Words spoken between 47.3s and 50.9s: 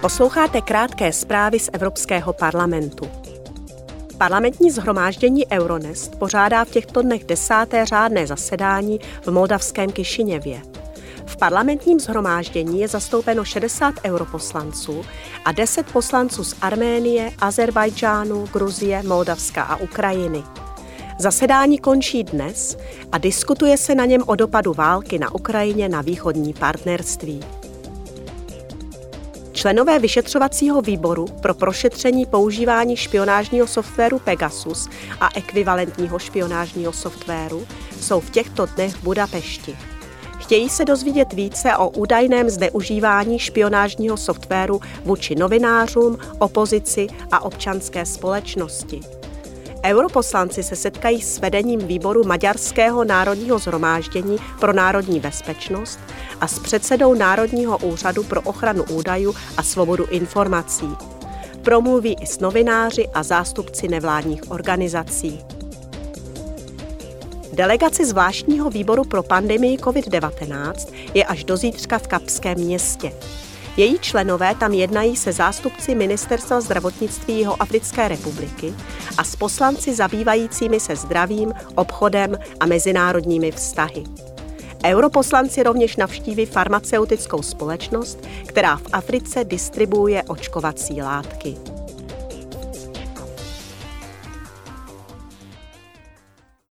a občanské společnosti. Europoslanci se